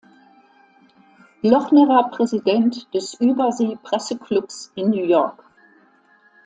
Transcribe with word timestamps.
Lochner 1.43 1.87
war 1.87 2.09
Präsident 2.09 2.91
des 2.91 3.13
Übersee-Presse-Clubs 3.21 4.71
in 4.73 4.89
New 4.89 5.05
York. 5.05 5.43